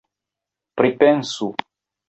[0.81, 1.53] Pripensu!